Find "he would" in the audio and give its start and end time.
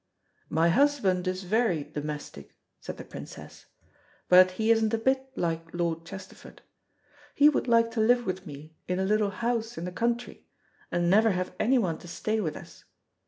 7.35-7.67